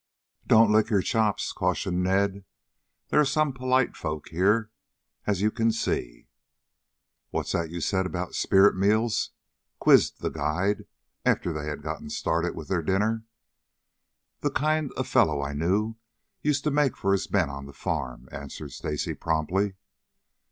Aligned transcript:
"Don't 0.47 0.71
lick 0.73 0.89
your 0.89 1.03
chops," 1.03 1.53
cautioned 1.53 2.01
Ned. 2.01 2.43
"There 3.09 3.19
are 3.19 3.23
some 3.23 3.53
polite 3.53 3.95
folks 3.95 4.31
here, 4.31 4.71
as 5.27 5.43
you 5.43 5.51
can 5.51 5.71
see. 5.71 6.25
"What's 7.29 7.51
that 7.51 7.69
you 7.69 7.81
said 7.81 8.07
about 8.07 8.33
spirit 8.33 8.75
meals?" 8.75 9.29
quizzed 9.77 10.19
the 10.19 10.31
guide 10.31 10.85
after 11.23 11.53
they 11.53 11.67
had 11.67 11.83
gotten 11.83 12.09
started 12.09 12.55
with 12.55 12.67
their 12.67 12.81
dinner. 12.81 13.25
"The 14.39 14.49
kind 14.49 14.91
a 14.97 15.03
fellow 15.03 15.39
I 15.43 15.53
knew 15.53 15.97
used 16.41 16.63
to 16.63 16.71
make 16.71 16.97
for 16.97 17.11
his 17.11 17.29
men 17.29 17.51
on 17.51 17.67
the 17.67 17.71
farm," 17.71 18.27
answered 18.31 18.71
Stacy 18.71 19.13
promptly. 19.13 19.75